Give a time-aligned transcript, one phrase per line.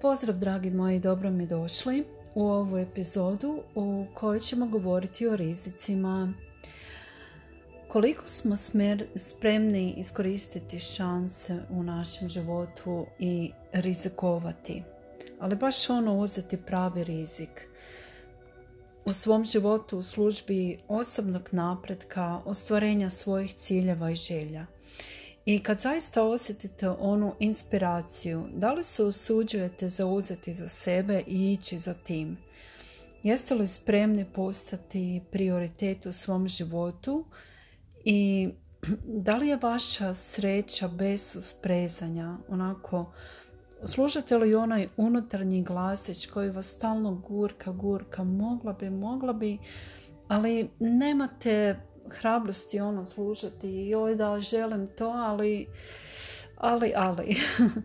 [0.00, 6.32] Pozdrav dragi moji, dobro mi došli u ovu epizodu u kojoj ćemo govoriti o rizicima.
[7.88, 8.54] Koliko smo
[9.16, 14.82] spremni iskoristiti šanse u našem životu i rizikovati,
[15.40, 17.68] ali baš ono uzeti pravi rizik.
[19.04, 24.66] U svom životu u službi osobnog napretka, ostvarenja svojih ciljeva i želja–
[25.46, 31.78] i kad zaista osjetite onu inspiraciju, da li se usuđujete zauzeti za sebe i ići
[31.78, 32.38] za tim?
[33.22, 37.24] Jeste li spremni postati prioritet u svom životu
[38.04, 38.48] i
[39.26, 42.36] da li je vaša sreća bez susprezanja?
[42.48, 43.12] Onako,
[43.84, 49.58] slušate li onaj unutarnji glasić koji vas stalno gurka, gurka, mogla bi, mogla bi,
[50.28, 51.76] ali nemate
[52.10, 55.66] hrabrosti ono slušati i joj da želim to, ali
[56.56, 57.36] ali, ali,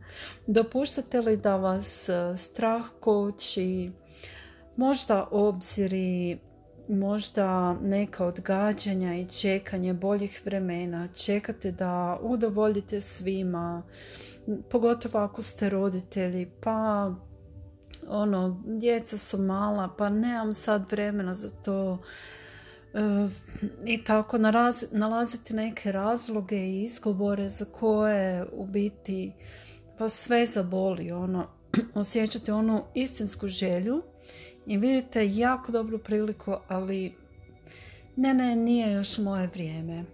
[0.46, 3.90] dopuštate li da vas e, strah koči,
[4.76, 6.38] možda obziri,
[6.88, 13.82] možda neka odgađanja i čekanje boljih vremena, čekate da udovoljite svima,
[14.70, 17.12] pogotovo ako ste roditelji, pa
[18.08, 21.98] ono, djeca su mala, pa nemam sad vremena za to,
[23.86, 24.38] i tako
[24.92, 29.32] nalaziti neke razloge i izgovore za koje u biti
[29.98, 31.12] vas sve zaboli.
[31.12, 31.46] Ono,
[31.94, 34.02] osjećate onu istinsku želju
[34.66, 37.14] i vidite jako dobru priliku, ali
[38.16, 40.04] ne, ne, nije još moje vrijeme.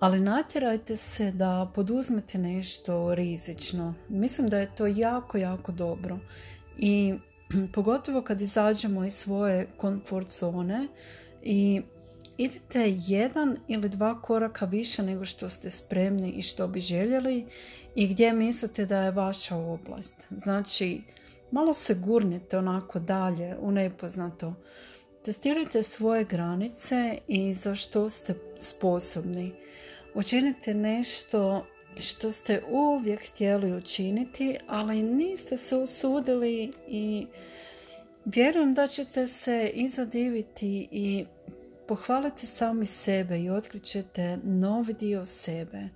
[0.00, 3.94] Ali natjerajte se da poduzmete nešto rizično.
[4.08, 6.18] Mislim da je to jako, jako dobro.
[6.78, 7.14] I
[7.74, 10.88] pogotovo kad izađemo iz svoje komfort zone
[11.42, 11.82] i
[12.38, 17.46] idete jedan ili dva koraka više nego što ste spremni i što bi željeli
[17.94, 20.26] i gdje mislite da je vaša oblast.
[20.30, 21.02] Znači,
[21.50, 24.54] malo se gurnite onako dalje u nepoznato.
[25.24, 29.52] Testirajte svoje granice i za što ste sposobni.
[30.14, 31.66] Učinite nešto
[31.98, 37.26] što ste uvijek htjeli učiniti, ali niste se usudili i
[38.24, 41.26] vjerujem da ćete se izadiviti i
[41.88, 45.88] pohvaliti sami sebe i otkrićete novi dio sebe.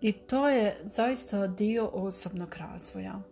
[0.00, 3.22] I to je zaista dio osobnog razvoja.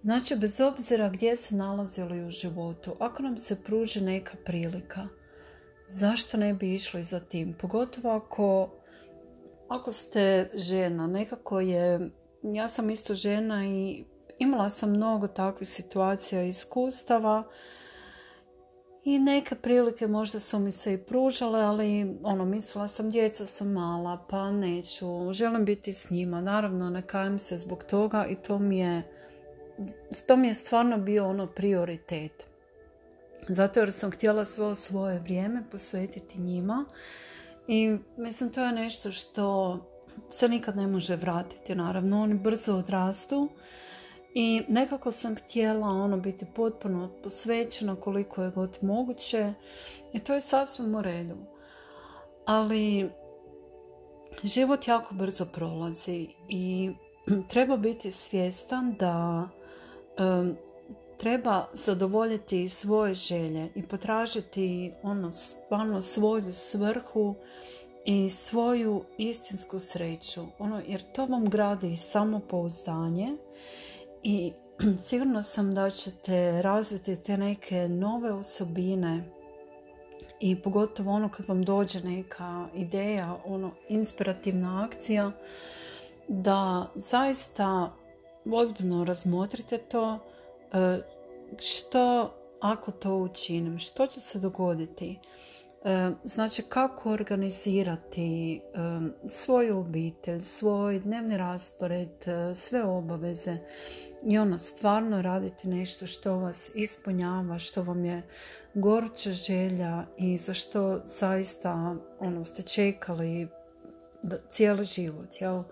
[0.00, 5.08] Znači, bez obzira gdje se nalazili u životu, ako nam se pruži neka prilika,
[5.86, 7.54] zašto ne bi išli za tim?
[7.60, 8.70] Pogotovo ako
[9.68, 12.10] ako ste žena, nekako je,
[12.42, 14.04] ja sam isto žena i
[14.38, 17.44] imala sam mnogo takvih situacija i iskustava
[19.06, 23.64] i neke prilike možda su mi se i pružale, ali ono, mislila sam djeca su
[23.64, 26.40] mala, pa neću, želim biti s njima.
[26.40, 29.02] Naravno, ne kajem se zbog toga i to mi je,
[30.26, 32.46] to mi je stvarno bio ono prioritet.
[33.48, 36.84] Zato jer sam htjela svo svoje vrijeme posvetiti njima
[37.68, 39.78] i mislim to je nešto što
[40.28, 42.22] se nikad ne može vratiti naravno.
[42.22, 43.48] Oni brzo odrastu
[44.34, 49.52] i nekako sam htjela ono biti potpuno posvećena koliko je god moguće
[50.12, 51.36] i to je sasvim u redu.
[52.46, 53.10] Ali
[54.44, 56.90] život jako brzo prolazi i
[57.50, 59.48] treba biti svjestan da
[61.16, 67.34] treba zadovoljiti svoje želje i potražiti ono stvarno svoju svrhu
[68.04, 70.44] i svoju istinsku sreću.
[70.58, 73.36] Ono, jer to vam gradi samopouzdanje
[74.22, 74.52] i
[75.08, 79.24] sigurno sam da ćete razviti te neke nove osobine
[80.40, 85.32] i pogotovo ono kad vam dođe neka ideja, ono inspirativna akcija,
[86.28, 87.92] da zaista
[88.52, 90.18] ozbiljno razmotrite to,
[91.58, 95.18] što ako to učinim, što će se dogoditi?
[95.84, 98.60] E, znači kako organizirati e,
[99.28, 102.24] svoju obitelj, svoj dnevni raspored,
[102.54, 103.58] sve obaveze
[104.24, 108.22] i ono stvarno raditi nešto što vas ispunjava, što vam je
[108.74, 113.48] goruća želja i za što zaista ono, ste čekali
[114.48, 115.62] cijeli život, jel?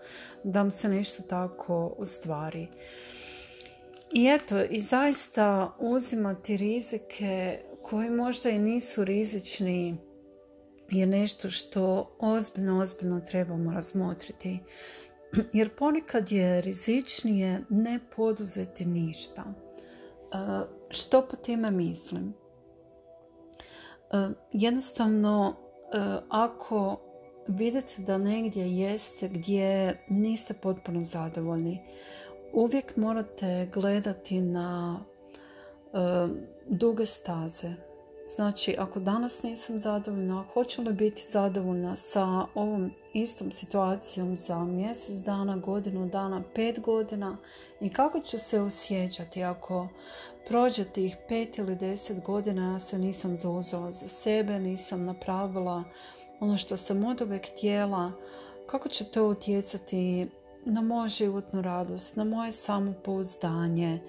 [0.44, 2.68] da vam se nešto tako ostvari.
[4.14, 9.96] I eto, i zaista uzimati rizike koji možda i nisu rizični
[10.90, 14.58] je nešto što ozbiljno, ozbiljno trebamo razmotriti.
[15.52, 19.42] Jer ponekad je rizičnije ne poduzeti ništa.
[19.44, 19.56] E,
[20.90, 22.34] što po time mislim?
[24.12, 25.56] E, jednostavno,
[25.92, 27.00] e, ako
[27.48, 31.80] vidite da negdje jeste gdje niste potpuno zadovoljni,
[32.54, 35.00] uvijek morate gledati na
[36.66, 37.74] duge staze.
[38.26, 45.16] Znači, ako danas nisam zadovoljna, hoću li biti zadovoljna sa ovom istom situacijom za mjesec
[45.16, 47.36] dana, godinu dana, pet godina
[47.80, 49.88] i kako ću se osjećati ako
[50.48, 55.84] prođe tih pet ili deset godina ja se nisam zauzela za sebe, nisam napravila
[56.40, 58.12] ono što sam od uvijek htjela,
[58.66, 60.26] kako će to utjecati
[60.64, 64.00] na moju životnu radost, na moje samopouzdanje,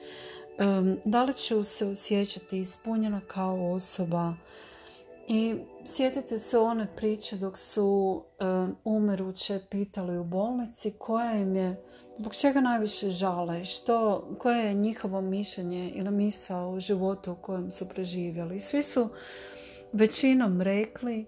[1.06, 4.34] da li ću se osjećati ispunjena kao osoba
[5.28, 5.56] i
[5.86, 8.22] sjetite se one priče dok su
[8.84, 11.84] umiruće pitali u bolnici koja im je,
[12.16, 17.72] zbog čega najviše žale, što, koje je njihovo mišljenje ili misao u životu u kojem
[17.72, 18.60] su preživjeli.
[18.60, 19.10] Svi su
[19.94, 21.26] većinom rekli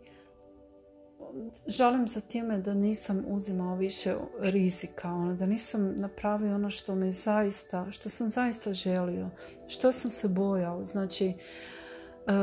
[1.67, 7.11] žalim za time da nisam uzimao više rizika, ono, da nisam napravio ono što me
[7.11, 9.29] zaista, što sam zaista želio,
[9.67, 10.83] što sam se bojao.
[10.83, 11.33] Znači, e,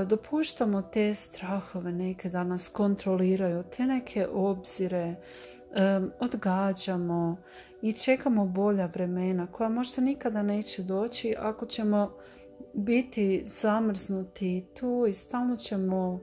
[0.09, 5.15] dopuštamo te strahove neke da nas kontroliraju, te neke obzire,
[5.75, 7.37] e, odgađamo
[7.83, 12.17] i čekamo bolja vremena koja možda nikada neće doći ako ćemo
[12.75, 16.21] biti zamrznuti tu i stalno ćemo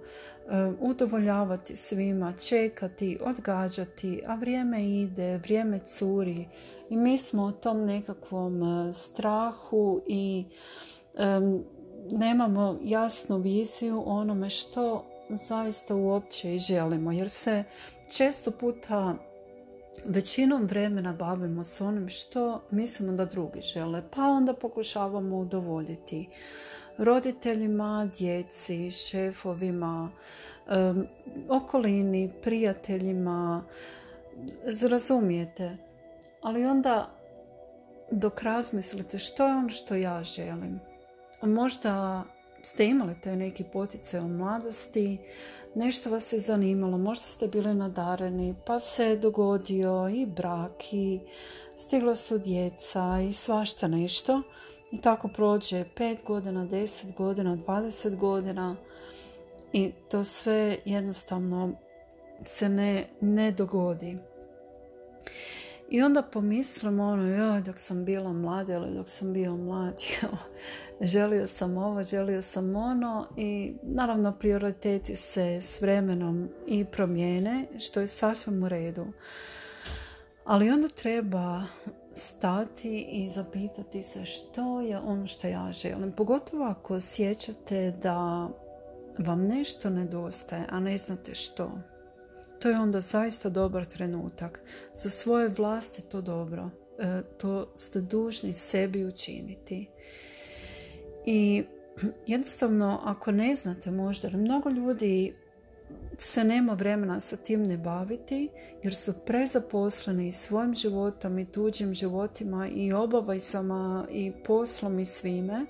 [0.79, 6.47] udovoljavati svima, čekati, odgađati, a vrijeme ide, vrijeme curi.
[6.89, 10.45] I mi smo u tom nekakvom e, strahu i
[12.11, 17.63] nemamo jasnu viziju onome što zaista uopće i želimo jer se
[18.17, 19.15] često puta
[20.05, 26.29] većinom vremena bavimo s onim što mislimo da drugi žele pa onda pokušavamo udovoljiti
[27.01, 30.11] roditeljima, djeci, šefovima,
[31.49, 33.63] okolini, prijateljima,
[34.89, 35.77] razumijete.
[36.41, 37.09] Ali onda
[38.11, 40.79] dok razmislite što je ono što ja želim.
[41.41, 42.23] Možda
[42.63, 45.17] ste imali taj neki poticaj u mladosti,
[45.75, 51.19] nešto vas je zanimalo, možda ste bili nadareni, pa se dogodio i brak i
[51.75, 54.41] stigla su djeca i svašta nešto.
[54.91, 58.75] I tako prođe 5 godina, 10 godina, 20 godina
[59.73, 61.73] i to sve jednostavno
[62.43, 64.17] se ne, ne dogodi.
[65.89, 70.03] I onda pomislim ono, joj, dok sam bila mlada ili dok sam bio mlad,
[71.01, 77.99] želio sam ovo, želio sam ono i naravno prioriteti se s vremenom i promijene, što
[77.99, 79.05] je sasvim u redu.
[80.45, 81.63] Ali onda treba
[82.13, 86.11] stati i zapitati se što je ono što ja želim.
[86.11, 88.49] Pogotovo ako osjećate da
[89.17, 91.71] vam nešto nedostaje, a ne znate što.
[92.59, 94.59] To je onda zaista dobar trenutak.
[94.93, 96.69] Za svoje vlasti to dobro.
[96.99, 99.87] E, to ste dužni sebi učiniti.
[101.25, 101.63] I
[102.27, 105.35] jednostavno, ako ne znate možda, mnogo ljudi
[106.17, 108.49] se nema vremena sa tim ne baviti
[108.83, 115.65] jer su prezaposleni i svojim životom i tuđim životima i obavezama i poslom i svime.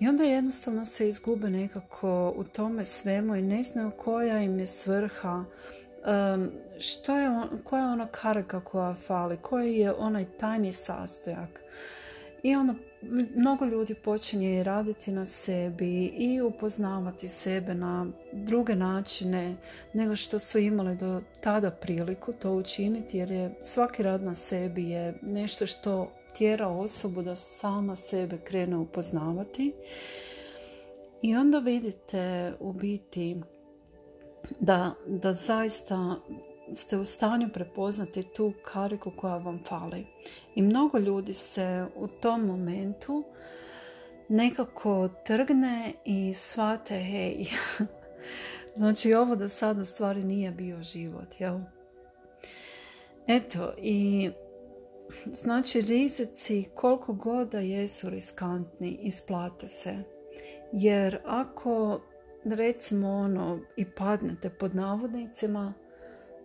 [0.00, 4.66] I onda jednostavno se izgube nekako u tome svemu i ne znaju koja im je
[4.66, 5.44] svrha,
[6.78, 11.60] što je on, koja je ona karika koja fali, koji je onaj tajni sastojak.
[12.42, 12.74] I ono
[13.36, 19.56] mnogo ljudi počinje raditi na sebi i upoznavati sebe na druge načine
[19.92, 24.84] nego što su imali do tada priliku to učiniti jer je svaki rad na sebi
[24.84, 29.72] je nešto što tjera osobu da sama sebe krene upoznavati.
[31.22, 33.40] I onda vidite u biti
[34.60, 36.16] da, da zaista
[36.74, 40.06] ste u stanju prepoznati tu kariku koja vam fali.
[40.54, 43.24] I mnogo ljudi se u tom momentu
[44.28, 47.46] nekako trgne i shvate, hej,
[48.76, 51.60] znači ovo do sada u stvari nije bio život, jel?
[53.26, 54.30] Eto, i
[55.32, 59.96] znači rizici koliko god da jesu riskantni, isplate se.
[60.72, 62.00] Jer ako
[62.44, 65.74] recimo ono i padnete pod navodnicima,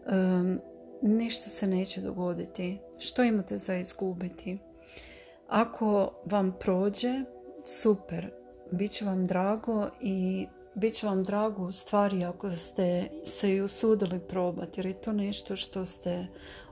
[0.07, 0.59] um,
[1.01, 2.79] ništa se neće dogoditi.
[2.99, 4.59] Što imate za izgubiti?
[5.47, 7.23] Ako vam prođe,
[7.63, 8.31] super,
[8.71, 13.61] bit će vam drago i bit će vam drago u stvari ako ste se i
[13.61, 16.27] usudili probati jer je to nešto što ste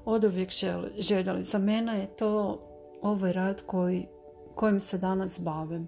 [0.05, 0.49] od uvijek
[0.97, 1.43] željeli.
[1.43, 2.61] Za mene je to
[3.01, 4.07] ovaj rad koji,
[4.55, 5.87] kojim se danas bavim.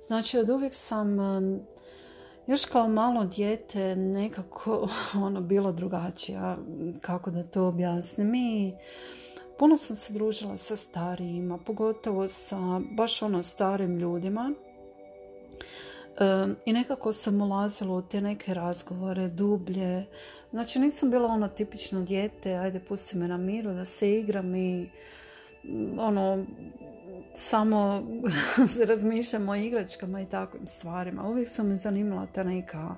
[0.00, 1.16] Znači od uvijek sam
[2.46, 4.88] još kao malo dijete nekako
[5.26, 6.56] ono bilo drugačije.
[7.00, 8.30] Kako da to objasnim?
[8.30, 8.74] Mi
[9.58, 14.54] puno sam se družila sa starijima, pogotovo sa baš ono starim ljudima.
[16.64, 20.06] I nekako sam ulazila u te neke razgovore dublje.
[20.50, 24.90] Znači nisam bila ono tipično dijete, ajde pusti me na miru da se igram i
[25.98, 26.44] ono
[27.34, 28.06] samo
[28.88, 31.28] razmišljam o igračkama i takvim stvarima.
[31.28, 32.94] Uvijek su me zanimala ta neka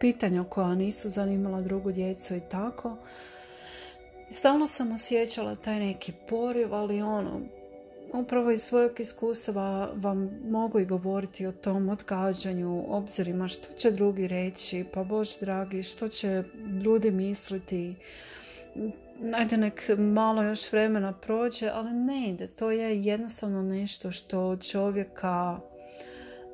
[0.00, 2.96] pitanja koja nisu zanimala drugu djecu i tako.
[4.30, 7.40] Stalno sam osjećala taj neki poriv, ali ono,
[8.12, 14.28] upravo iz svojeg iskustva vam mogu i govoriti o tom odgađanju, obzirima, što će drugi
[14.28, 16.42] reći, pa Bož dragi, što će
[16.84, 17.94] ljudi misliti,
[19.34, 22.46] ajde nek malo još vremena prođe, ali ne ide.
[22.46, 25.60] To je jednostavno nešto što čovjeka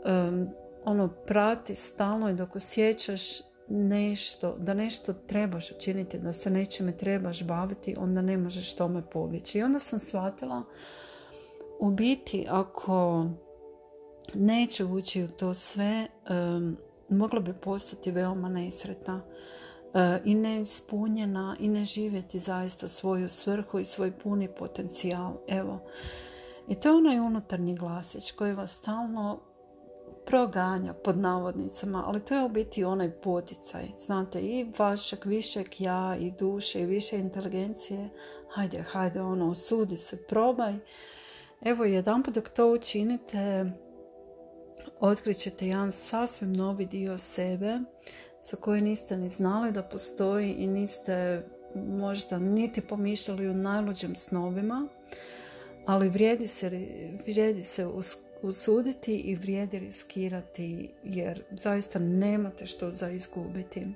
[0.04, 0.48] um,
[0.84, 3.22] ono prati stalno i dok osjećaš
[3.68, 9.58] nešto, da nešto trebaš učiniti, da se nečime trebaš baviti, onda ne možeš tome pobjeći.
[9.58, 10.62] I onda sam shvatila
[11.80, 13.26] u biti ako
[14.34, 16.76] neće ući u to sve, um,
[17.08, 19.22] mogla bi postati veoma nesretna
[20.24, 25.32] i neispunjena i ne živjeti zaista svoju svrhu i svoj puni potencijal.
[25.48, 25.80] Evo,
[26.68, 29.40] i to je onaj unutarnji glasić koji vas stalno
[30.26, 33.88] proganja pod navodnicama, ali to je u biti onaj poticaj.
[33.98, 38.08] Znate, i vašeg višeg ja i duše i više inteligencije.
[38.50, 40.74] Hajde, hajde, ono, osudi se, probaj.
[41.60, 43.70] Evo, jedan dok to učinite,
[45.00, 47.78] otkrićete jedan sasvim novi dio sebe
[48.42, 51.42] za koje niste ni znali da postoji i niste
[51.74, 54.88] možda niti pomišljali u najluđim snovima,
[55.86, 56.70] ali vrijedi se,
[57.26, 57.86] vrijedi se
[58.42, 63.86] usuditi i vrijedi riskirati jer zaista nemate što za izgubiti.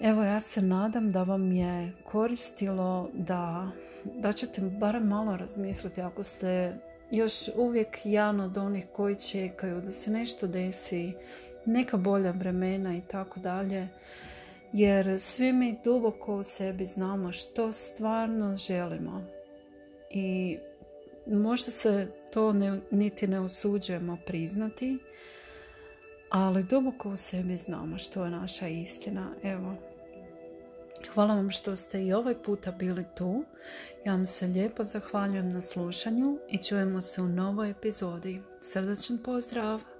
[0.00, 3.70] Evo ja se nadam da vam je koristilo da,
[4.04, 6.74] da ćete barem malo razmisliti ako ste
[7.10, 11.12] još uvijek jedan od onih koji čekaju da se nešto desi
[11.66, 13.88] neka bolja vremena i tako dalje.
[14.72, 19.24] Jer svi mi duboko u sebi znamo što stvarno želimo.
[20.10, 20.58] I
[21.26, 24.98] možda se to ne, niti ne usuđujemo priznati,
[26.30, 29.34] ali duboko u sebi znamo što je naša istina.
[29.42, 29.74] Evo,
[31.14, 33.44] hvala vam što ste i ovaj puta bili tu.
[34.04, 38.42] Ja vam se lijepo zahvaljujem na slušanju i čujemo se u novoj epizodi.
[38.60, 39.91] Srdačan pozdrav!